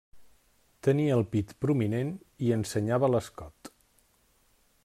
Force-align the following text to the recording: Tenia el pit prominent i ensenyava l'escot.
Tenia 0.87 1.17
el 1.17 1.21
pit 1.35 1.53
prominent 1.65 2.11
i 2.47 2.51
ensenyava 2.59 3.11
l'escot. 3.15 3.75